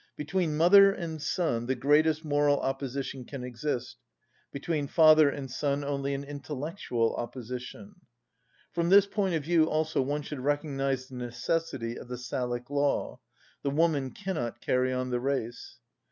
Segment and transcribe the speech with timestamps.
[0.17, 3.97] Between mother and son the greatest moral opposition can exist,
[4.51, 7.93] between father and son only an intellectual opposition.
[8.71, 13.19] From this point of view, also, one should recognise the necessity of the Salic law:
[13.61, 15.77] the woman cannot carry on the race.